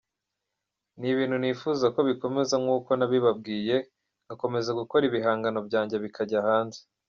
Ni 0.97 1.07
ibintu 1.13 1.35
nifuza 1.39 1.85
ko 1.95 1.99
bikomeza 2.09 2.55
nk’uko 2.63 2.89
nabibabwiye 2.99 3.75
nkakomeza 4.25 4.71
gukora 4.79 5.03
ibihangano 5.09 5.59
byanjye 5.67 5.95
bikajya 6.03 6.39
hanze. 6.47 6.79